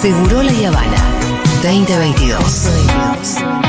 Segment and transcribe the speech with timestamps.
[0.00, 0.96] Seguro La Habana
[1.60, 3.67] 2022.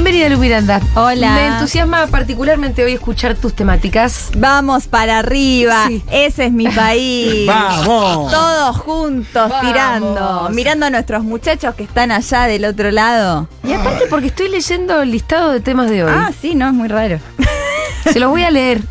[0.00, 0.80] Bienvenida, Lu Miranda.
[0.94, 1.32] Hola.
[1.34, 4.30] Me entusiasma particularmente hoy escuchar tus temáticas.
[4.36, 5.86] Vamos para arriba.
[5.88, 6.04] Sí.
[6.12, 7.44] Ese es mi país.
[7.48, 8.30] ¡Vamos!
[8.30, 9.60] Todos juntos, Vamos.
[9.60, 10.48] tirando.
[10.52, 13.48] Mirando a nuestros muchachos que están allá del otro lado.
[13.64, 16.12] Y aparte porque estoy leyendo el listado de temas de hoy.
[16.14, 17.18] Ah, sí, no, es muy raro.
[18.04, 18.80] Se los voy a leer.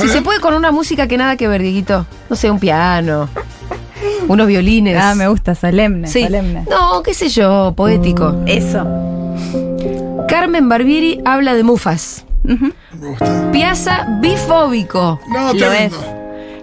[0.00, 2.04] Si se puede con una música que nada que ver, Dieguito.
[2.28, 3.28] No sé, un piano.
[4.26, 4.98] Unos violines.
[5.00, 6.24] Ah, me gusta, solemne, Sí.
[6.24, 6.64] solemne.
[6.68, 8.42] No, qué sé yo, poético.
[8.44, 8.84] Eso.
[10.28, 12.24] Carmen Barbieri habla de mufas.
[12.44, 12.72] Ujú.
[13.00, 13.50] Me gusta.
[13.52, 15.20] Piazza bifóbico.
[15.28, 15.96] No, Lo tremendo.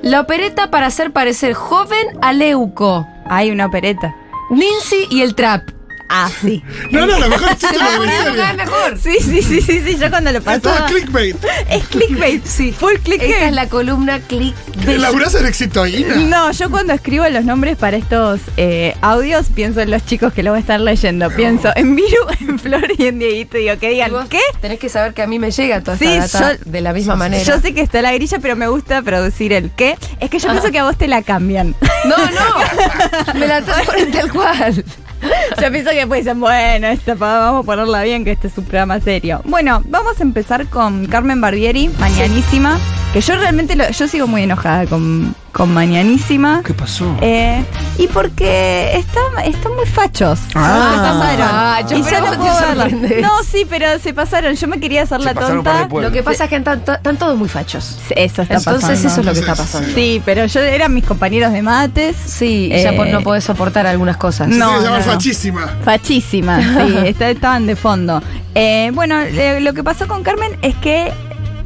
[0.02, 3.08] La opereta para hacer parecer joven a Leuco.
[3.28, 4.16] Hay una opereta.
[4.52, 5.70] Nancy y el trap.
[6.08, 6.64] Ah, sí.
[6.92, 8.54] No, no, la mejor de la historia.
[8.54, 8.98] mejor.
[9.00, 9.98] Sí, sí, sí, sí, sí.
[10.00, 10.86] Yo cuando lo Es todo pasaba.
[10.86, 11.36] clickbait.
[11.70, 12.46] Es clickbait.
[12.46, 12.72] Sí.
[12.80, 13.32] Full clickbait.
[13.32, 16.16] Esta es la columna click de ¿Laburás en Exitoína?
[16.16, 20.44] No, yo cuando escribo los nombres para estos eh, audios pienso en los chicos que
[20.44, 21.30] lo voy a estar leyendo.
[21.32, 23.58] Pienso en Viru, en Flor y en Dieguito.
[23.58, 24.40] Digo, que digan, ¿qué?
[24.62, 26.94] Tenés que saber que a mí me llega toda Sí, esta data yo- de la
[26.94, 27.44] misma manera.
[27.44, 29.98] Yo sé que está la grilla, pero me gusta producir el qué.
[30.20, 31.76] Es que yo pienso que a vos te la cambian.
[32.06, 33.34] No, no.
[33.40, 34.86] me la ponen tal cual.
[35.62, 38.66] yo pienso que pues dicen, bueno, esta vamos a ponerla bien, que este es un
[38.66, 39.42] programa serio.
[39.46, 42.78] Bueno, vamos a empezar con Carmen Barbieri, Mañanísima.
[43.14, 46.62] Que yo realmente, lo- yo sigo muy enojada con, con Mañanísima.
[46.66, 47.16] ¿Qué pasó?
[47.22, 47.64] Eh,
[47.98, 50.40] y porque está, están muy fachos.
[50.56, 50.92] Ah.
[50.92, 52.00] se pasaron.
[52.00, 52.84] Y ya no ¿cómo te puedo verla.
[52.84, 53.22] sorprendes?
[53.22, 54.56] No, sí, pero se pasaron.
[54.56, 55.88] Yo me quería hacer Se la tonta.
[55.90, 57.98] Lo que pasa es que están, to- están todos muy fachos.
[58.10, 59.08] Eso está Entonces pasando.
[59.08, 59.96] eso es lo que está Entonces, pasando.
[59.96, 62.16] Sí, pero yo eran mis compañeros de mates.
[62.26, 64.48] Sí, Eh, ya no podés soportar algunas cosas.
[64.50, 64.78] No.
[64.80, 65.04] Se llama no.
[65.04, 65.68] fachísima.
[65.84, 68.22] Fachísima, sí, está- estaban de fondo.
[68.56, 71.12] Eh, bueno, eh, lo que pasó con Carmen es que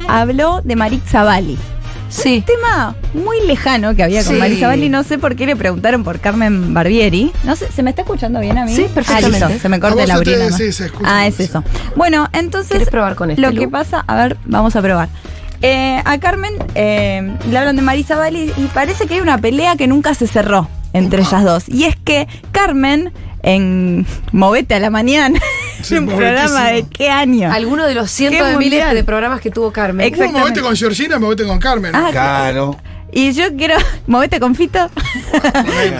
[0.08, 1.58] habló de Marix Bali.
[2.10, 2.44] Sí.
[2.46, 4.38] Tema muy lejano que había con Sí.
[4.40, 4.88] Marix Bali.
[4.90, 7.32] No sé por qué le preguntaron por Carmen Barbieri.
[7.44, 8.74] No sé, ¿se me está escuchando bien a mí?
[8.74, 9.44] Sí, perfectamente.
[9.44, 10.50] Ah, listo, se me corta la orina.
[10.50, 11.64] sí, se escucha Ah, es eso.
[11.96, 12.70] Bueno, entonces.
[12.72, 13.60] ¿Quieres probar con este, Lo Lu?
[13.60, 15.08] que pasa, a ver, vamos a probar.
[15.62, 19.76] Eh, a Carmen eh, le hablan de Marisa Bali y parece que hay una pelea
[19.76, 21.68] que nunca se cerró entre ellas dos.
[21.68, 23.12] Y es que Carmen,
[23.42, 25.38] en Movete a la Mañana,
[25.84, 27.50] Sí, un programa de qué año.
[27.52, 30.06] Alguno de los cientos de miles de programas que tuvo Carmen.
[30.06, 30.40] Uno Exactamente.
[30.40, 31.94] movete con Georgina, movete con Carmen.
[31.94, 32.76] Ah, Claro.
[33.12, 33.74] Y yo quiero.
[34.06, 34.88] ¿Movete con Fito?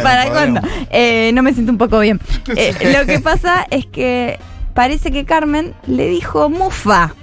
[0.03, 0.61] ¿Para cuándo?
[0.91, 2.21] Eh, no me siento un poco bien.
[2.57, 4.39] Eh, lo que pasa es que
[4.75, 7.15] parece que Carmen le dijo mufa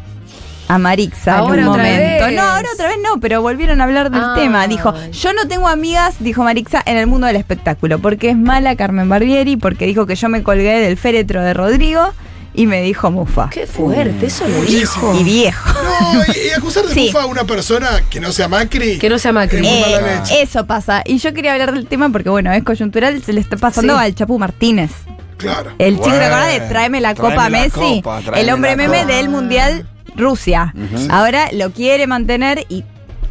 [0.69, 2.25] a Marixa Ahora en un otra momento.
[2.25, 2.35] vez.
[2.35, 4.33] No, ahora otra vez no, pero volvieron a hablar del Ah.
[4.35, 4.67] tema.
[4.67, 8.75] Dijo, yo no tengo amigas, dijo Marixa, en el mundo del espectáculo, porque es mala
[8.75, 12.13] Carmen Barbieri, porque dijo que yo me colgué del féretro de Rodrigo
[12.53, 13.49] y me dijo mufa.
[13.51, 15.13] Qué fuerte, eso lo dijo.
[15.19, 15.69] Y viejo.
[16.13, 17.07] No, y, y acusar de Sí.
[17.07, 18.97] bufa a una persona que no sea Macri.
[18.97, 19.65] Que no sea Macri.
[19.67, 21.03] Eh, eso pasa.
[21.05, 23.99] Y yo quería hablar del tema porque, bueno, es coyuntural, se le está pasando Sí.
[24.03, 24.91] al Chapu Martínez.
[25.37, 25.71] Claro.
[25.77, 28.01] El chico, ¿te Bueno, acordás de Tráeme la tráeme Copa la Messi?
[28.01, 29.13] copa, el hombre meme copa.
[29.13, 30.73] del Mundial Rusia.
[31.11, 32.83] Ahora lo quiere mantener y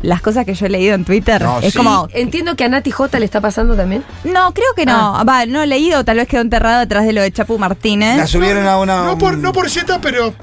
[0.02, 1.78] las cosas que yo he leído en Twitter No, es sí.
[1.78, 2.08] como...
[2.12, 4.04] Entiendo que a Nati J le está pasando también.
[4.24, 5.24] No, creo que no.
[5.24, 8.16] Va, no he leído, tal vez quedó enterrado atrás de lo de Chapu Martínez.
[8.16, 9.04] La subieron a una.
[9.04, 10.34] No por, no por Jetta, pero.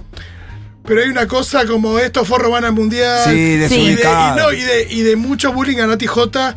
[0.86, 3.22] Pero hay una cosa como estos forros van al mundial.
[3.24, 4.36] Sí, y de, y, desubicado.
[4.38, 6.56] no, y, de, y de mucho bullying a Nati J.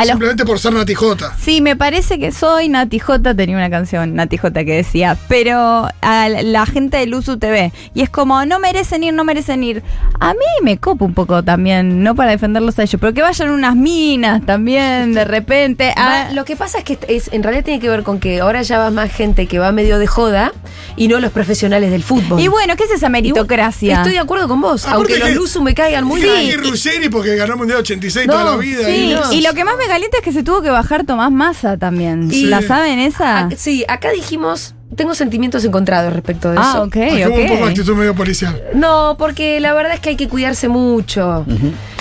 [0.00, 1.34] A los simplemente por ser Nati J.
[1.40, 5.88] Sí, me parece que soy Nati J, tenía una canción Nati J que decía, pero
[6.02, 7.72] a la gente de Luzu TV.
[7.94, 9.82] Y es como, no merecen ir, no merecen ir.
[10.18, 13.50] A mí me copa un poco también, no para defenderlos a ellos, pero que vayan
[13.50, 15.92] unas minas también de repente.
[15.96, 18.62] Va, lo que pasa es que es, en realidad tiene que ver con que ahora
[18.62, 20.52] ya va más gente que va medio de joda
[20.96, 22.40] y no los profesionales del fútbol.
[22.40, 23.96] Y bueno, ¿qué es esa meritocracia?
[23.96, 26.26] Estoy de acuerdo con vos, Aparte aunque los Luzu me caigan muy Sí.
[26.28, 26.60] bien.
[26.62, 28.84] Ruggeri porque ganó el mundial 86 No, toda la vida.
[28.86, 29.32] Sí, y- no.
[29.32, 32.30] y lo que más me calienta es que se tuvo que bajar Tomás Massa también.
[32.48, 33.40] ¿La saben esa?
[33.40, 36.82] Ah, sí, acá dijimos, tengo sentimientos encontrados respecto de Ah, eso.
[36.84, 37.68] ok, Aquí hubo un poco de ok.
[37.68, 38.62] actitud medio policial.
[38.74, 41.44] No, porque la verdad es que hay que cuidarse mucho.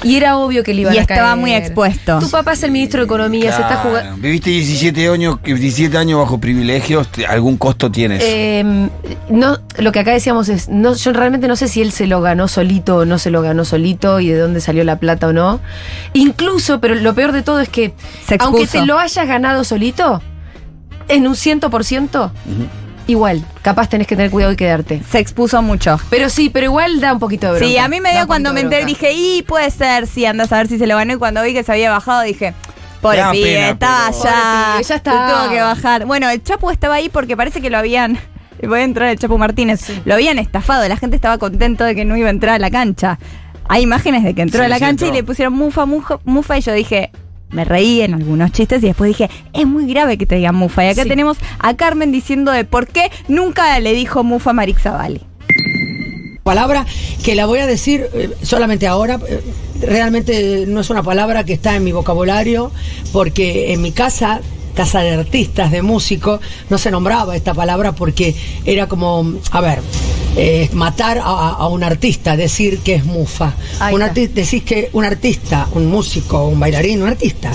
[0.03, 1.37] Y era obvio que le iban Y a estaba caer.
[1.37, 2.19] muy expuesto.
[2.19, 4.15] Tu papá es el ministro de Economía, se está jugando.
[4.17, 8.23] Viviste 17 años, 17 años bajo privilegios, algún costo tienes.
[8.25, 8.89] Eh,
[9.29, 12.21] no, lo que acá decíamos es, no, yo realmente no sé si él se lo
[12.21, 15.33] ganó solito o no se lo ganó solito y de dónde salió la plata o
[15.33, 15.59] no.
[16.13, 17.93] Incluso, pero lo peor de todo es que,
[18.39, 20.21] aunque te lo hayas ganado solito,
[21.09, 22.31] en un ciento por ciento,
[23.07, 25.01] igual, capaz tenés que tener cuidado y quedarte.
[25.09, 25.99] Se expuso mucho.
[26.09, 27.67] Pero sí, pero igual da un poquito de bronca.
[27.67, 30.57] Sí, a mí me dio cuando me enteré, dije, y puede ser, sí, andas a
[30.57, 31.13] ver si se lo ganó.
[31.13, 32.53] Y cuando vi que se había bajado, dije,
[33.01, 34.23] pobre pibe, pena, estaba pero-
[34.87, 35.11] ya, está.
[35.41, 36.05] tuvo que bajar.
[36.05, 38.17] Bueno, el Chapu estaba ahí porque parece que lo habían,
[38.67, 42.05] voy a entrar el Chapu Martínez, lo habían estafado, la gente estaba contento de que
[42.05, 43.17] no iba a entrar a la cancha.
[43.67, 46.57] Hay imágenes de que entró Sí, a la cancha y le pusieron mufa, mufa, mufa,
[46.57, 47.11] y yo dije...
[47.51, 50.85] Me reí en algunos chistes y después dije, es muy grave que te digan mufa.
[50.85, 51.09] Y acá Sí.
[51.09, 55.21] tenemos a Carmen diciendo de por qué nunca le dijo mufa a Marix Zavalli.
[56.43, 56.85] palabra
[57.23, 59.19] que la voy a decir eh, solamente ahora.
[59.27, 59.41] eh,
[59.81, 62.71] realmente no es una palabra que está en mi vocabulario
[63.13, 64.41] porque en mi casa,
[64.75, 68.35] casa de artistas, de músicos, no se nombraba esta palabra porque
[68.65, 69.79] era como, a ver,
[70.35, 73.53] eh, matar a, a- un artista, decir que es mufa.
[73.93, 74.01] Un
[74.33, 77.51] decís que un artista, un músico, un bailarín, un artista,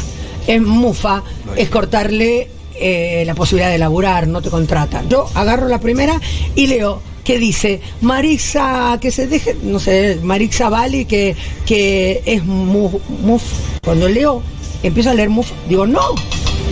[0.47, 1.23] es mufa,
[1.57, 5.09] es cortarle eh, la posibilidad de laburar, no te contratan.
[5.09, 6.21] Yo agarro la primera
[6.55, 11.35] y leo que dice Marisa, que se deje, no sé, Marisa Vali, que,
[11.65, 13.43] que es mu- muf.
[13.83, 14.43] Cuando leo,
[14.83, 16.01] empiezo a leer muf, digo, no,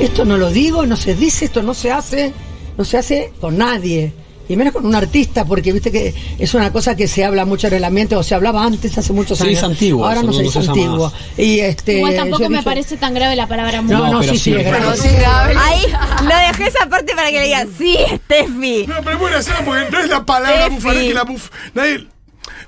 [0.01, 2.33] esto no lo digo, no se dice, esto no se hace,
[2.77, 4.13] no se hace con nadie.
[4.53, 7.69] Y menos con un artista, porque viste que es una cosa que se habla mucho
[7.69, 9.55] en el ambiente, o se hablaba antes, hace muchos Se años.
[9.57, 11.11] dice antiguo, Ahora no no se dice se antiguo.
[11.11, 11.39] más.
[11.39, 14.45] Y este, Igual tampoco me parece tan grave la palabra No, no, pero sí, sí
[14.45, 14.97] sí, es grave.
[15.19, 15.55] grave.
[15.59, 15.83] Ahí
[16.23, 18.87] lo dejé esa parte para que le diga, sí, Steffi.
[18.87, 20.75] No, pero escena porque no es la palabra Steffi.
[20.77, 21.51] bufar, es que la buf.
[21.75, 22.07] Nadie.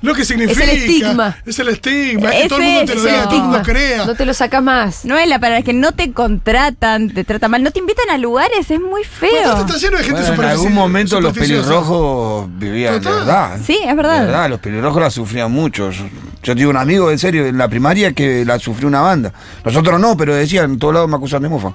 [0.04, 0.64] Lo que significa.
[0.64, 1.36] estigma.
[1.46, 2.28] Es el estigma.
[2.30, 4.04] Es Es que todo el mundo te lo diga, todo el mundo crea.
[4.06, 5.04] No te lo sacas más.
[5.04, 8.10] No es la palabra, es que no te contratan, te tratan mal, no te invitan
[8.10, 9.60] a lugares, es muy Bueno, feo.
[9.60, 13.58] está lleno de gente Bueno, en algún momento los pelirrojos vivían de verdad.
[13.64, 14.20] Sí, es verdad.
[14.20, 15.90] De verdad, los pelirrojos la sufrían mucho.
[15.90, 16.04] Yo,
[16.42, 19.32] yo tengo un amigo, en serio, en la primaria que la sufrió una banda.
[19.64, 21.72] Nosotros no, pero decían, en todos lados me acusan de mofa.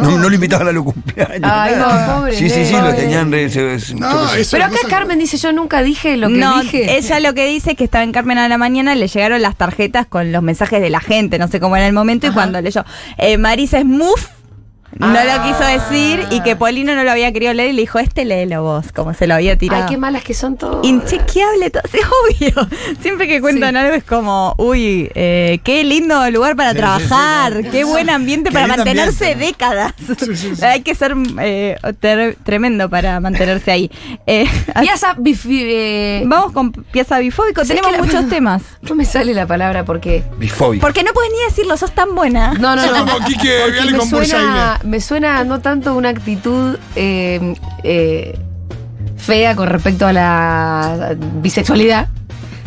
[0.00, 1.40] No, no, le invitaban a los cumpleaños.
[1.52, 3.30] Ay, no, pobre Sí, sí, sí, lo tenían.
[3.30, 4.50] re- se- se- No, eso.
[4.52, 6.96] Pero acá Carmen dice, yo nunca dije lo que no, dije.
[6.96, 9.56] ella lo que dice es que estaba en Carmen a la mañana, le llegaron las
[9.56, 12.60] tarjetas con los mensajes de la gente, no sé cómo era el momento, y cuando
[12.60, 12.84] leyó,
[13.18, 14.26] eh, Marisa es muf,
[14.98, 15.24] no Ah.
[15.24, 18.24] lo quiso decir, y que Polino no lo había querido leer, y le dijo, este
[18.24, 19.84] léelo vos, como se lo había tirado.
[19.84, 20.86] Ay, qué malas que son todos.
[20.86, 21.98] Inchequeable, todo, sí,
[22.52, 22.68] obvio.
[23.00, 23.76] Siempre que cuentan Sí.
[23.80, 27.70] algo es como, uy, eh, qué lindo lugar para Sí, sí, trabajar, sí, no.
[27.70, 29.94] qué buen ambiente Qué para mantenerse ambiente, décadas.
[29.98, 30.64] Sí, sí, sí.
[30.64, 33.90] Hay que ser eh, ter- tremendo para mantenerse ahí.
[34.26, 34.46] Eh,
[35.18, 38.62] bifi- eh, vamos con pieza bifóbico, tenemos la- muchos temas.
[38.82, 40.22] No me sale la palabra porque.
[40.38, 40.80] Bifóbico.
[40.82, 42.54] Porque no puedes ni decirlo, sos tan buena.
[42.54, 42.92] No, no, no.
[42.92, 44.80] como me con suena.
[44.84, 48.38] Me suena no tanto una actitud eh, eh,
[49.16, 52.08] fea con respecto a la bisexualidad,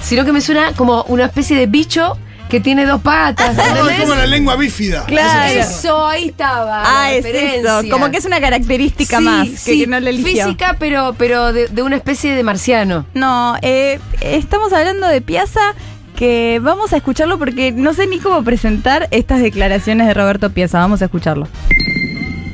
[0.02, 2.18] sino que me suena como una especie de bicho
[2.50, 3.56] que tiene dos patas.
[3.76, 5.06] No, es como la lengua bífida.
[5.06, 5.60] Claro.
[5.60, 6.84] Eso, ahí estaba.
[6.86, 7.82] Ah, la es eso.
[7.90, 10.46] Como que es una característica Sí, más que, sí, que no le eligió.
[10.46, 13.06] Física, pero, pero de, de una especie de marciano.
[13.14, 15.74] No, eh, estamos hablando de Piazza
[16.16, 20.80] que vamos a escucharlo porque no sé ni cómo presentar estas declaraciones de Roberto Piazza.
[20.80, 21.48] Vamos a escucharlo.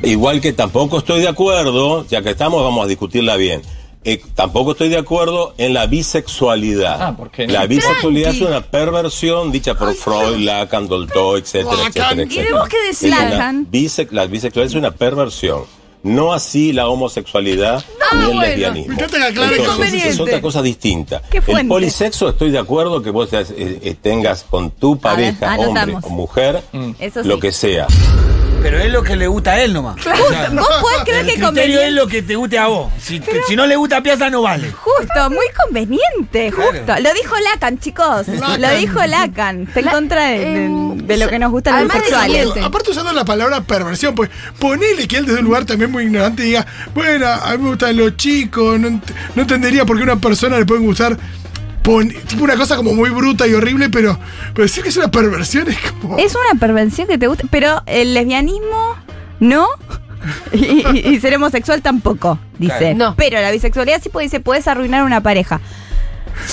[0.02, 3.62] Igual que tampoco estoy de acuerdo, ya que estamos, vamos a discutirla bien.
[4.04, 7.00] Eh, tampoco estoy de acuerdo en la bisexualidad.
[7.00, 7.52] Ah, ¿por qué no?
[7.52, 8.42] La bisexualidad Tranqui.
[8.44, 12.18] es una perversión dicha por Freud, Lacan, Dolto, etcétera, Lacan.
[12.18, 12.46] etcétera, ¿Y etcétera.
[12.48, 13.02] de vos qué decís?
[13.02, 13.66] Es una Lacan.
[13.70, 15.62] bise- la bisexualidad es una perversión.
[16.02, 18.40] No así la homosexualidad Ah, ni el bueno.
[18.40, 18.96] lesbianismo.
[18.96, 21.22] Que Entonces, es otra cosa distinta.
[21.46, 26.04] El polisexo estoy de acuerdo que vos eh, eh, tengas con tu pareja, hombre anotamos.
[26.04, 26.60] o mujer,
[27.22, 27.40] lo sí.
[27.40, 27.86] que sea.
[28.62, 29.96] Pero es lo que le gusta a él nomás.
[29.98, 31.86] O sea, ¿Vos podés creer el que criterio conveniente?
[31.88, 32.92] es lo que te guste a vos.
[33.02, 34.70] Si, si no le gusta a Piazza, no vale.
[34.70, 36.70] Justo, muy conveniente, Claro.
[36.72, 36.94] justo.
[37.00, 38.28] Lo dijo Lacan, chicos.
[38.28, 38.60] Lacan.
[38.60, 39.62] Lo dijo Lacan.
[39.62, 42.00] Está en La- contra de, de- em, de lo que nos gusta los además de
[42.02, 42.36] bisexuales.
[42.38, 42.60] caliente.
[42.62, 46.42] Aparte usando la palabra perversión, pues ponele que él desde un lugar también muy ignorante
[46.44, 46.64] diga,
[46.94, 48.90] bueno, a mí me gustan los chicos, no,
[49.34, 51.16] no entendería por qué a una persona le pueden gustar
[51.82, 54.18] pon- tipo una cosa como muy bruta y horrible, pero,
[54.54, 56.18] pero decir que es una perversión es como...
[56.18, 58.96] Es una pervención que te gusta, pero el lesbianismo
[59.40, 59.66] no.
[60.52, 62.78] Y, y- y ser homosexual tampoco, dice.
[62.78, 62.96] Claro.
[62.96, 63.14] No.
[63.16, 65.60] Pero la bisexualidad sí puede, dice, puedes arruinar una pareja.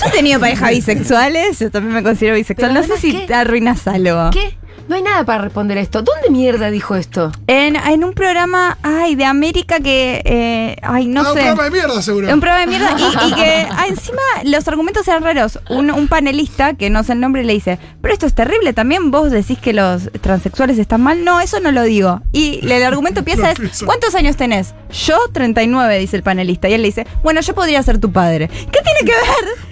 [0.00, 2.72] Yo he tenido parejas bisexuales, yo también me considero bisexual.
[2.72, 3.26] Pero No sé si ¿qué?
[3.26, 4.30] te arruinas algo.
[4.30, 4.56] ¿Qué?
[4.90, 6.02] No hay nada para responder esto.
[6.02, 7.30] ¿Dónde mierda dijo esto?
[7.46, 11.34] En, en un programa, ay, de América que, eh, ay, no Ah, un sé.
[11.44, 12.34] programa de mierda, seguro.
[12.34, 15.60] Un programa de mierda y, y que ah, encima los argumentos eran raros.
[15.68, 19.12] Un, un panelista, que no sé el nombre, le dice, pero esto es terrible, también
[19.12, 21.24] vos decís que los transexuales están mal.
[21.24, 22.20] No, eso no lo digo.
[22.32, 23.84] Y le- el argumento empieza No es.
[23.84, 24.74] ¿cuántos años tenés?
[25.06, 26.68] Yo 39, dice el panelista.
[26.68, 28.48] Y él le dice, bueno, yo podría ser tu padre.
[28.48, 29.69] ¿Qué tiene que ver?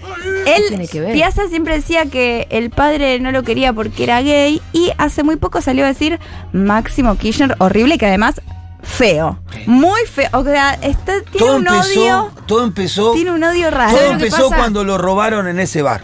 [0.57, 1.13] Él, tiene que ver?
[1.13, 5.37] Piazza siempre decía que el padre no lo quería porque era gay y hace muy
[5.37, 6.19] poco salió a decir
[6.53, 8.41] Máximo Kirchner, horrible, que además
[8.83, 9.39] feo.
[9.67, 10.29] Muy feo.
[10.33, 12.31] O sea, está, tiene Todo un empezó, odio.
[12.47, 13.91] todo empezó, Tiene un odio raro.
[13.91, 16.03] todo ¿Sabes lo que empezó cuando lo robaron en ese bar.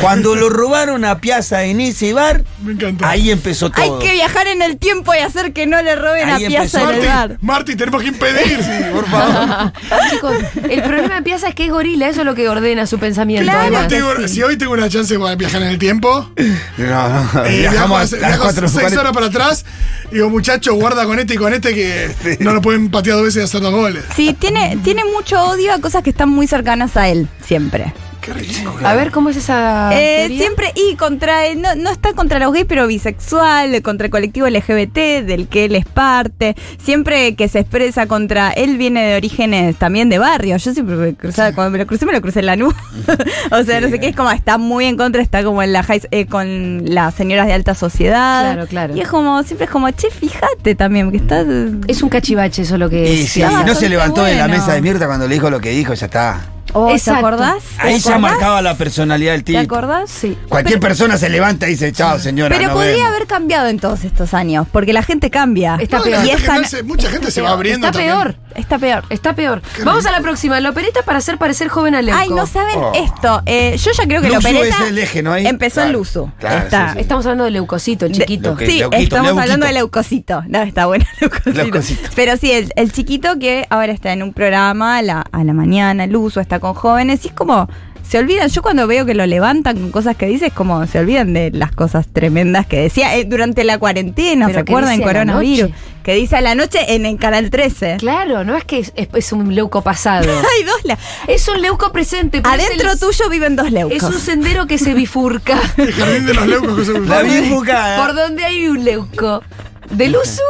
[0.00, 3.04] Cuando lo robaron a Piazza en ese bar, Me encantó.
[3.04, 3.98] ahí empezó Hay todo.
[3.98, 6.90] que viajar en el tiempo y hacer que no le roben Ahí a Piazza empezó.
[6.90, 7.38] en el Marty, bar.
[7.42, 8.58] Marty, tenemos que impedir.
[8.92, 9.72] Por favor.
[10.10, 10.36] Chicos,
[10.70, 13.44] el problema de Piazza es que es gorila, eso es lo que ordena su pensamiento.
[13.50, 13.60] Claro.
[13.76, 13.88] además.
[13.88, 16.30] Tengo- si hoy tengo una chance para viajar en el tiempo,
[16.78, 19.00] No, no, eh, viajo, viajamos a hace- las viajo cuatro seis cuarenta.
[19.00, 19.64] horas para atrás
[20.10, 23.24] y digo, muchacho, guarda con este y con este que no lo pueden patear dos
[23.26, 24.04] veces y hacer dos goles.
[24.14, 27.92] Sí, tiene, tiene mucho odio a cosas que están muy cercanas a él, siempre.
[28.20, 28.74] Qué rico.
[28.84, 32.66] A ver, ¿cómo es esa Eh, siempre, y contra, no, no está contra los gays,
[32.68, 36.56] pero bisexual, contra el colectivo LGBT, del que él es parte.
[36.82, 40.56] Siempre que se expresa contra, él viene de orígenes también de barrio.
[40.56, 42.74] Yo siempre me cruzaba, cuando me lo crucé, me lo crucé en la nube.
[43.50, 45.82] o sea, no sé qué, es como, está muy en contra, está como en la
[45.82, 48.52] high- eh, con las señoras de alta sociedad.
[48.52, 48.96] Claro, claro.
[48.96, 51.44] Y es como, siempre es como, che, fíjate también, que está...
[51.86, 53.28] Es un cachivache eso lo que Y es.
[53.30, 55.70] si Está no se levantó de la mesa de Mirta cuando le dijo lo que
[55.70, 56.40] dijo, ya está.
[56.74, 57.62] Oh, ¿Te acordás?
[57.80, 59.74] ¿Te Ahí ya marcaba la personalidad del ¿Te tipo.
[59.74, 60.10] acordás?
[60.10, 60.36] Sí.
[60.48, 62.54] Cualquier persona se levanta y dice, chao, señora.
[62.56, 63.08] Pero nos podría vemos".
[63.08, 65.76] haber cambiado en todos estos años, porque la gente cambia.
[65.80, 66.24] Está No, peor.
[66.24, 68.14] la Y nace- mucha gente se va abriendo Está también.
[68.16, 68.36] peor.
[68.54, 69.04] Está peor.
[69.10, 69.62] Está peor.
[69.84, 70.58] Vamos a la próxima.
[70.60, 72.18] La opereta para hacer parecer joven a Leuco.
[72.20, 72.92] Ay, no saben Oh.
[72.94, 73.42] esto.
[73.46, 75.32] Eh, yo ya creo que la Luxu opereta es el eje, ¿no?
[75.32, 75.46] Ahí.
[75.46, 76.30] empezó en Claro, Luzu.
[76.38, 76.88] claro, Está.
[76.88, 77.00] sí, sí.
[77.00, 78.56] Estamos hablando de leucocito, el chiquito.
[78.56, 79.42] Que- Sí, Leuquito, estamos Leuquito.
[79.42, 80.42] hablando de leucocito.
[80.48, 81.50] No, está bueno leucocito.
[81.52, 82.10] Leucocito.
[82.16, 85.52] Pero sí, el, el chiquito que ahora está en un programa a la, a la
[85.52, 87.68] mañana, el uso, está con jóvenes, y es como.
[88.08, 90.98] Se olvidan, yo cuando veo que lo levantan con cosas que dice, es como se
[90.98, 95.02] olvidan de las cosas tremendas que decía eh, durante la cuarentena, Pero ¿se acuerdan?
[95.02, 95.70] Coronavirus.
[96.02, 97.96] Que dice a la noche en el canal 13.
[97.98, 100.26] Claro, no es que es, es- es un leuco pasado.
[100.56, 100.76] Hay dos.
[100.84, 100.96] la-
[101.26, 102.40] es un leuco presente.
[102.44, 103.94] Adentro el- tuyo viven dos leucos.
[103.94, 105.58] Es un sendero que se bifurca.
[105.76, 108.06] El jardín de los leucos que se La bifurcada.
[108.06, 109.42] por donde hay un leuco.
[109.90, 110.40] Del uso,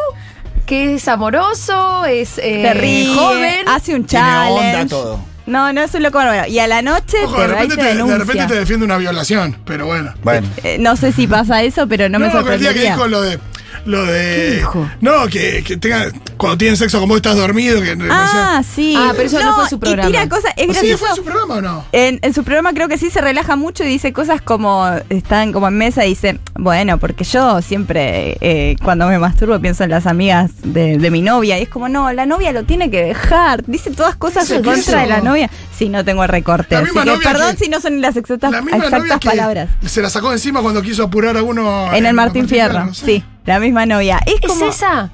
[0.65, 3.67] que es amoroso, es eh, ríe, joven.
[3.67, 4.77] hace un Tiene challenge.
[4.77, 5.21] onda todo.
[5.49, 6.47] No, no es un loco bárbaro.
[6.49, 8.19] Y a la noche Ojo, te de va y repente te te, de denuncia.
[8.19, 10.15] repente te defiende una violación, pero bueno.
[10.23, 10.47] Bueno.
[10.63, 12.93] Eh, no sé si pasa eso, pero no, me pero el día que sorprendería.
[12.95, 13.39] dijo lo de.
[13.85, 14.13] Lo de.
[14.51, 14.91] ¿Qué dijo?
[15.01, 16.07] No, que, que tenga.
[16.37, 17.81] Cuando tienen sexo con vos estás dormido.
[17.83, 18.95] Que, Ah, sí.
[18.97, 20.09] Ah, pero eso no fue su programa.
[20.09, 20.99] Y tira cosas, es ¿Sí gracioso.
[20.99, 21.85] fue en su programa o no?
[21.93, 25.53] En, en su programa creo que sí se relaja mucho y dice cosas como, están
[25.53, 29.91] como en mesa y dice, bueno, porque yo siempre eh, cuando me masturbo pienso en
[29.91, 33.03] las amigas de, de mi novia y es como, no, la novia lo tiene que
[33.03, 33.65] dejar.
[33.67, 35.51] Dice todas cosas ¿Eso en contra de la novia.
[35.77, 36.77] Sí, no tengo recorte.
[36.77, 39.69] Así que perdón que- si no son las exactas, La misma novia exactas palabras.
[39.87, 41.93] se la sacó encima cuando quiso apurar a uno.
[41.93, 43.07] En el Martín Fierro, no sé.
[43.07, 44.21] sí, la misma novia.
[44.27, 45.11] Es, ¿Es esa?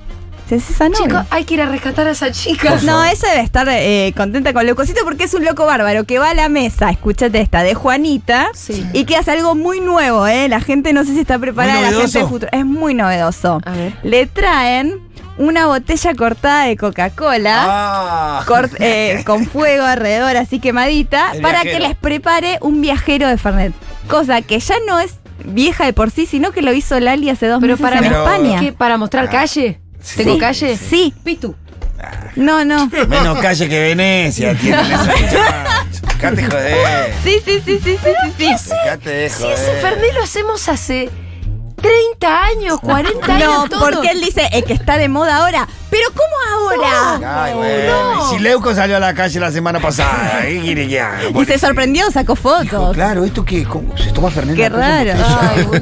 [0.51, 1.05] ¿Es esa novia?
[1.05, 2.79] Chicos, hay que ir a rescatar a esa chica.
[2.83, 6.31] No, ella debe estar eh, contenta con Leucocito porque es un loco bárbaro que va
[6.31, 8.87] a la mesa, escúchate esta, de Juanita, Sí.
[8.93, 10.49] y que hace algo muy nuevo, ¿eh?
[10.49, 12.19] La gente no sé si está preparada, la gente novedoso.
[12.19, 12.49] de futuro.
[12.53, 13.61] Es muy novedoso.
[13.65, 13.95] A ver.
[14.03, 15.01] Le traen
[15.39, 17.65] una botella cortada de Coca-Cola.
[17.67, 18.45] Ah.
[18.81, 21.83] eh, con fuego alrededor, así quemadita, El para viajero.
[21.83, 23.73] que les prepare un viajero de Fernet.
[24.09, 25.15] Cosa que ya no es
[25.45, 28.03] vieja de por sí, sino que lo hizo Lali hace dos Pero meses para, en
[28.05, 28.61] Pero- España.
[28.61, 28.73] ¿qué?
[28.73, 29.81] ¿Para mostrar calle?
[30.03, 30.17] Sí.
[30.19, 30.39] ¿Tengo Sí.
[30.41, 30.77] calle?
[30.77, 31.15] Sí.
[31.25, 31.55] Pitu.
[32.37, 32.91] No, no.
[33.09, 34.85] Menos calle que Venecia tienen.
[34.87, 37.15] Dejate joder.
[37.23, 38.71] Sí, sí, sí, sí, sí, sí, sí.
[38.85, 41.09] Dejate de Si ese Fernet lo hacemos hace
[41.85, 43.49] 30 años, 40 años.
[43.49, 43.81] No, todo.
[43.91, 45.69] porque él dice el que está de moda ahora.
[45.91, 47.45] Pero ¿cómo ahora?
[47.45, 48.15] Ay, bueno.
[48.15, 48.33] no.
[48.33, 51.21] Y Si Leuco salió a la calle la semana pasada, ¿qué quiere que haga?
[51.41, 52.95] Y se sorprendió, sacó fotos.
[52.95, 53.63] Claro, ¿esto qué?
[53.65, 53.97] ¿Cómo?
[53.97, 54.57] ¿Se toma Fernández?
[54.61, 55.13] Qué raro.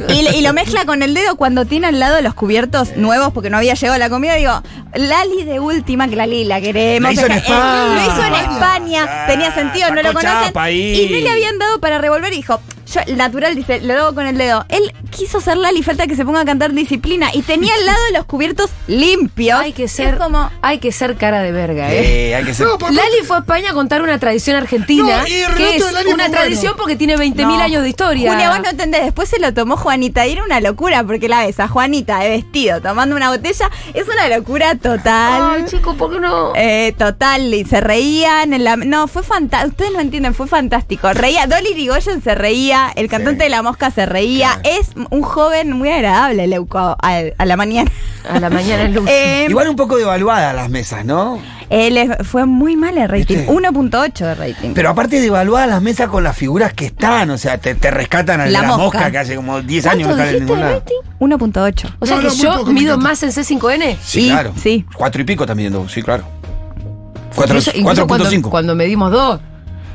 [0.09, 0.28] Ay.
[0.35, 3.56] Y, lo mezcla con el dedo cuando tiene al lado los cubiertos nuevos porque no
[3.56, 4.35] había llegado la comida.
[4.35, 4.61] Digo,
[4.94, 7.06] Lali de última, que Lali la queremos.
[7.09, 7.94] La hizo en Eh, España.
[7.94, 9.06] Lo hizo en España.
[9.09, 10.52] Ah, tenía sentido, no lo conocen.
[10.56, 11.00] ahí.
[11.09, 12.61] Y no le habían dado para revolver y dijo.
[12.93, 14.65] Yo, natural dice, le doy con el dedo.
[14.69, 17.31] Él quiso ser Lali, falta que se ponga a cantar disciplina.
[17.33, 19.59] Y tenía al lado los cubiertos limpios.
[19.61, 20.51] Hay que Es ser, como.
[20.63, 22.31] hay que ser cara de verga, ¿eh?
[22.31, 22.67] Eh, hay que ser.
[22.67, 25.75] No, Lali fue a España a contar una tradición argentina, No, y el que relato
[25.77, 26.77] es de Lali es una muy tradición bueno.
[26.79, 27.61] porque tiene 20.000 No.
[27.63, 28.33] años de historia.
[28.33, 29.05] Julia, vos no entendés.
[29.05, 32.31] Después se lo tomó Juanita y era una locura porque la ves a Juanita de
[32.31, 33.71] vestido tomando una botella.
[33.95, 35.43] Es una locura total.
[35.57, 36.53] Ay, chico, ¿por qué no?
[36.57, 38.53] Eh, total, y se reían.
[38.53, 39.71] En la, no, fue fantástico.
[39.71, 41.13] Ustedes no entienden, fue fantástico.
[41.13, 44.61] Reía, Dolly Rigoyen se reía, el cantante de La Mosca se reía.
[44.65, 46.97] Es un joven muy agradable, Leuco, a,
[47.39, 47.91] a la mañana.
[48.29, 49.09] A la mañana en luz.
[49.09, 51.39] Eh, Igual un poco devaluadas las mesas, ¿no?
[51.71, 53.49] él es- fue muy mal el rating, ¿Viste?
[53.51, 54.71] 1.8 de rating.
[54.75, 58.43] Pero aparte devaluadas las mesas con las figuras que están, o sea, te, te rescatan
[58.43, 58.83] a La la, mosca.
[58.83, 59.11] mosca.
[59.11, 60.75] que hace como 10 años no ¿Cuánto sale en ningún lado.
[60.75, 60.97] rating?
[61.19, 61.95] 1.8.
[61.99, 63.97] O sea No, que no, yo mido más en C5N.
[64.03, 64.53] Sí, claro.
[64.62, 64.85] sí.
[64.95, 66.25] Cuatro y pico también, dos, sí, claro.
[67.35, 68.51] Incluso- Cuatro- incluso cuando, 4.5.
[68.51, 69.41] cuando medimos dos.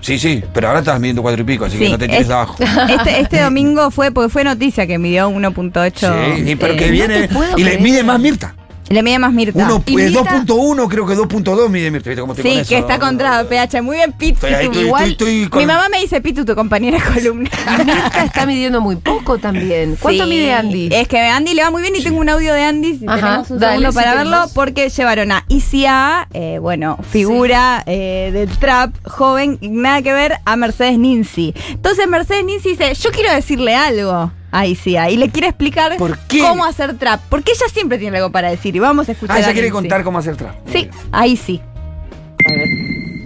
[0.01, 2.29] Sí, sí, pero ahora estás midiendo cuatro y pico, así que no te tires es-
[2.29, 2.55] abajo.
[2.89, 6.35] Este, este domingo fue porque fue noticia que midió 1.8.
[6.37, 7.29] Sí, y pero eh, que viene.
[7.57, 8.55] y le mide más Mirta.
[8.89, 9.65] Le mide más Mirta.
[9.65, 12.09] Uno, Y eh, Mirta- 2.1, creo que 2.2 mide Mirta.
[12.09, 12.69] ¿Viste cómo estoy Sí, con eso?
[12.69, 13.81] que está contra PH.
[13.81, 14.47] Muy bien, Pitu.
[14.47, 17.49] Estoy Igual, estoy- estoy con- Mi mamá me dice Pitu, tu compañera de columna.
[17.85, 19.97] Mirta está midiendo muy poco también.
[19.99, 20.29] ¿Cuánto Sí.
[20.29, 20.89] mide Andy?
[20.91, 22.97] Es que Andy le va muy bien y tengo un audio de Andy.
[22.99, 24.31] Si Ajá, tenemos un dale, segundo si para tenemos.
[24.39, 30.35] verlo, porque llevaron a ICA, eh, bueno, figura eh, del trap joven, nada que ver
[30.45, 31.53] a Mercedes Ninzi.
[31.71, 36.17] Entonces Mercedes Ninzi dice: Yo quiero decirle algo a ICA y le quiere explicar ¿Por
[36.19, 36.39] qué?
[36.41, 37.21] cómo hacer trap.
[37.29, 39.35] Porque ella siempre tiene algo para decir y vamos a escuchar.
[39.35, 40.55] Ah, a ella quiere contar cómo hacer trap.
[40.71, 41.61] Sí, ahí sí.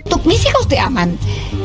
[0.09, 1.17] Tu- mis hijos te aman.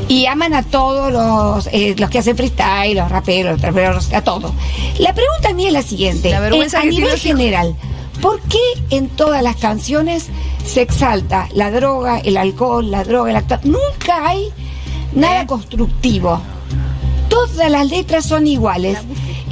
[0.08, 4.22] Y aman a todos los, eh, los que hacen freestyle, los raperos, los traperos, a
[4.22, 4.52] todos.
[4.98, 6.30] La pregunta mía es la siguiente.
[6.30, 7.74] La vergüenza Eh, a nivel general,
[8.22, 10.26] ¿por qué en todas las canciones
[10.64, 13.58] se exalta la droga, el alcohol, la droga, el actor?
[13.64, 14.48] Nunca hay
[15.12, 15.46] nada ¿Eh?
[15.46, 16.40] constructivo.
[17.28, 18.98] Todas las letras son iguales.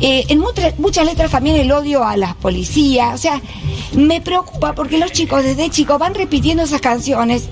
[0.01, 3.15] Eh, en mutra- muchas letras también el odio a las policías.
[3.15, 3.41] O sea,
[3.95, 7.49] me preocupa porque los chicos desde chicos van repitiendo esas canciones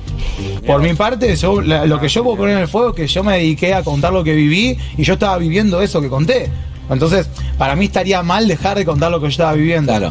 [0.67, 3.07] Por mi parte, yo, la- lo que yo puedo poner en el fuego es que
[3.07, 6.51] yo me dediqué a contar lo que viví y yo estaba viviendo eso que conté.
[6.91, 9.93] Entonces, para mí estaría mal dejar de contar lo que yo estaba viviendo.
[9.93, 10.11] Claro.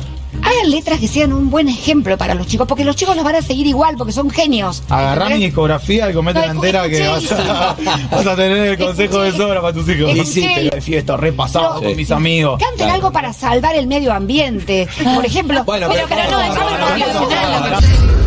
[0.66, 3.42] Letras que sean un buen ejemplo para los chicos, porque los chicos los van a
[3.42, 4.84] seguir igual, porque son genios.
[4.90, 7.76] Agarrá mi discografía y comete No, la entera que vas a,
[8.12, 10.12] vas a tener el consejo de sobra para tus hijos.
[10.12, 10.22] Escuché.
[10.22, 11.82] Y sí, pero de fiesta, repasado No.
[11.82, 12.60] con mis amigos.
[12.60, 12.94] Canten Claro.
[12.94, 14.88] algo para salvar el medio ambiente.
[15.16, 18.21] Por ejemplo, Bueno, pero, pero- pero no, no, no,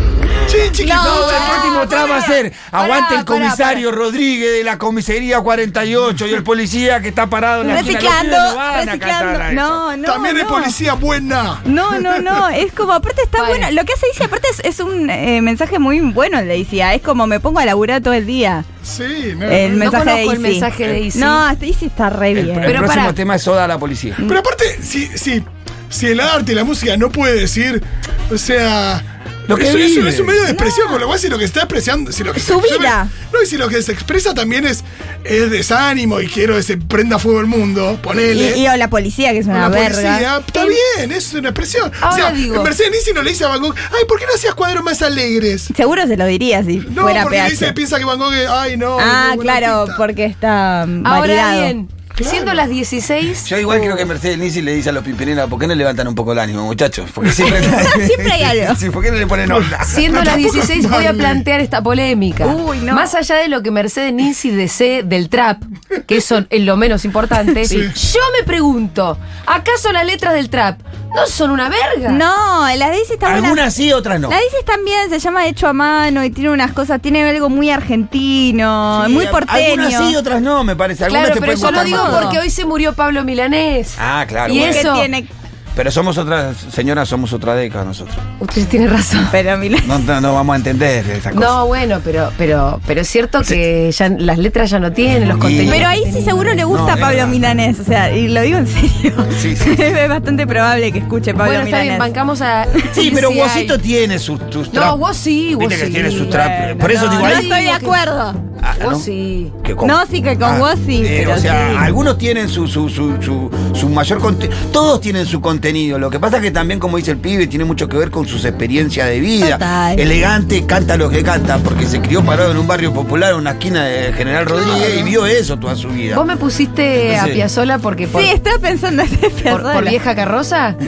[0.55, 0.95] Sí, chiquito.
[0.95, 6.27] No, el próximo tramo va a ser Aguante el comisario Rodríguez de la comisaría 48
[6.27, 8.37] y el policía que está parado en la Reciclando,
[8.85, 9.51] reciclando.
[9.53, 10.03] No, no.
[10.03, 10.47] También no.
[10.47, 11.61] policía buena.
[11.65, 12.49] No, no, no.
[12.49, 13.57] Es como, aparte está Vale.
[13.59, 13.71] bueno.
[13.71, 16.93] Lo que hace Isia, aparte es, es un eh, mensaje muy bueno el de Isia.
[16.93, 18.63] Es como me pongo a laburar todo el día.
[18.81, 19.77] Sí, no, El no.
[19.79, 21.19] mensaje de el mensaje de Izzy.
[21.19, 22.49] No, hasta Isi está re bien.
[22.49, 23.13] el Pero próximo pará.
[23.13, 24.15] tema es Soda a la policía.
[24.27, 25.43] Pero aparte, si, si,
[25.89, 27.83] si el arte y la música no puede decir,
[28.31, 29.03] o sea.
[29.47, 30.09] Lo que eso, eso vive.
[30.09, 32.11] es un medio de expresión, con lo cual si lo que está expresando.
[32.11, 33.09] Si lo que Su se expresa- vida.
[33.33, 34.83] No, y si lo que se expresa también es,
[35.23, 38.57] es desánimo y quiero que se prenda fuego el mundo, ponele.
[38.57, 39.89] Y, y o la policía, que es una la verga.
[39.89, 41.91] policía, está bien, es una expresión.
[42.01, 44.25] Ahora o sea, digo- Mercedes Nizi no le dice a Van Gogh, ay, ¿por qué
[44.25, 45.67] no hacías cuadros más alegres?
[45.75, 48.77] Seguro se lo diría si No, fuera porque dice, piensa que Van Gogh, es- ay,
[48.77, 48.97] no.
[48.99, 51.61] ah, claro, porque está Ahora validado.
[51.61, 51.89] bien,
[52.23, 53.45] siendo las 16.
[53.45, 56.07] Yo igual creo que Mercedes Nisi le dice a los Pimpinela, ¿por qué no levantan
[56.07, 57.09] un poco el ánimo, muchachos?
[57.13, 57.61] Porque siempre,
[58.07, 58.75] Siempre hay algo.
[58.75, 59.83] Sí, ¿por qué no le ponen onda?
[59.83, 62.45] Siendo las 16 voy a plantear esta polémica.
[62.47, 62.93] Uy, no.
[62.95, 65.61] Más allá de lo que Mercedes Ninzi desee del trap,
[66.07, 67.77] que eso es lo menos importante, Sí.
[67.77, 70.79] yo me pregunto, ¿acaso las letras del trap
[71.15, 72.11] no son una verga?
[72.11, 73.47] No, la de Isi está buena.
[73.47, 74.29] Algunas sí, otras no.
[74.29, 77.69] La dices también, se llama Hecho a Mano y tiene unas cosas, tiene algo muy
[77.71, 79.83] argentino, Sí, muy a- porteño.
[79.83, 81.05] Algunas sí, otras no, me parece.
[81.05, 82.23] Algunas Claro, te pero pueden yo lo gustar digo más.
[82.23, 83.95] porque hoy se murió Pablo Milanés.
[83.99, 84.53] Ah, claro.
[84.53, 84.73] Y bueno.
[84.73, 85.27] ¿Qué eso- tiene?
[85.75, 88.15] Pero somos otras, señoras, somos otra década nosotros.
[88.39, 89.27] Usted tiene razón.
[89.31, 91.45] Pero Mila- No, no, no vamos a entender esa cosa.
[91.45, 95.37] No, bueno, pero, pero, pero es cierto que ya las letras ya no tienen los
[95.37, 95.75] Y- contenidos.
[95.75, 97.27] Pero ahí sí seguro le gusta No, a Pablo.
[97.27, 99.13] Milanés, o sea, y lo digo en serio.
[99.37, 99.75] Sí, sí.
[99.77, 101.99] es bastante probable que escuche Pablo bueno, está bien, Milanés.
[101.99, 102.65] bancamos a.
[102.93, 103.35] Sí, pero hay.
[103.35, 106.47] Guasito tiene sus, sus No, vos sí, Viste que tiene sus trap.
[106.57, 107.43] Bueno, Por eso no, digo no ahí.
[107.43, 108.33] estoy de que- acuerdo.
[108.67, 108.99] Ah, Vos ¿no?
[108.99, 109.51] sí.
[109.63, 111.75] Que con- No, sí, que con vos sí, eh, pero o sea, sí.
[111.77, 114.57] algunos tienen su, su, su, su, su mayor contenido.
[114.71, 115.99] Todos tienen su contenido.
[115.99, 118.25] Lo que pasa es que también, como dice el pibe, tiene mucho que ver con
[118.27, 119.51] sus experiencias de vida.
[119.59, 119.99] Total.
[119.99, 123.51] Elegante canta lo que canta, porque se crió parado en un barrio popular, en una
[123.51, 126.15] esquina de General Rodríguez, y vio eso toda su vida.
[126.15, 130.15] ¿Vos me pusiste a Piazzola porque por, Sí, estaba pensando en ese por, por vieja
[130.15, 130.75] carroza?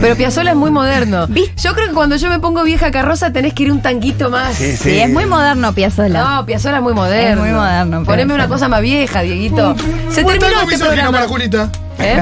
[0.00, 1.26] Pero Piazzola es muy moderno.
[1.28, 1.54] ¿Viste?
[1.62, 4.54] Yo creo que cuando yo me pongo vieja carroza tenés que ir un tanquito más.
[4.56, 6.20] Sí, Sí, es muy moderno Piazzolla.
[6.22, 7.44] No, Piazzola es muy moderno.
[7.44, 9.74] Es muy moderno, Poneme una cosa más vieja, Dieguito.
[10.10, 11.10] Se terminó este misógino programa.
[11.12, 11.70] para Julita.
[11.98, 12.20] ¿Eh?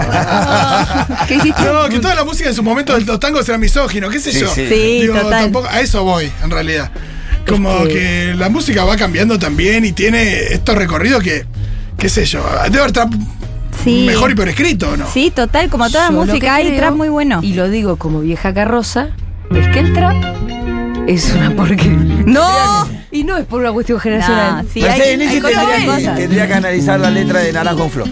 [1.29, 1.63] ¿Qué dijiste?
[1.65, 4.31] No, que toda la música en su momento de los tangos era misógino, qué sé
[4.33, 4.49] Sí, yo.
[4.55, 4.67] sí.
[4.69, 5.45] Sí, Digo, total.
[5.45, 6.91] tampoco- a eso voy, en realidad.
[7.49, 11.47] Como Es que- la música va cambiando también y tiene estos recorridos que,
[11.99, 12.93] qué sé yo, debe haber
[13.85, 14.05] Sí.
[14.07, 15.07] mejor y peor escrito, ¿no?
[15.07, 17.41] Sí, total, como toda Yo música hay creo, trap muy bueno.
[17.43, 19.09] Y lo digo como vieja carroza,
[19.55, 20.15] es que el trap
[21.09, 22.23] es una porquería.
[22.27, 22.89] ¡No!
[23.11, 24.65] Y no es por una cuestión generacional.
[24.65, 26.17] No, sí, Mercedes hay, Nisi hay cosas tendría, que- cosas.
[26.19, 28.09] tendría que analizar la letra de Naranjo en Flor.